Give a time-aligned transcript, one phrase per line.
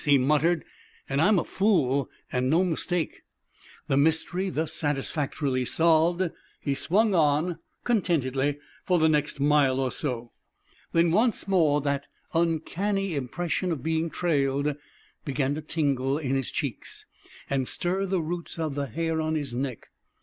[0.03, 0.65] he muttered.
[1.07, 3.21] "An' I'm a fool, an' no mistake!"
[3.87, 6.27] The mystery thus satisfactorily solved,
[6.59, 10.31] he swung on contentedly for the next mile or so.
[10.91, 14.75] Then once more that uncanny impression of being trailed
[15.23, 17.05] began to tingle in his cheeks
[17.47, 19.89] and stir the roots of the hair on his neck.